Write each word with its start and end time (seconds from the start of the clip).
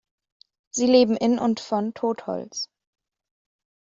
Sie 0.71 0.87
leben 0.87 1.15
in 1.15 1.37
und 1.37 1.59
von 1.59 1.93
Totholz. 1.93 2.71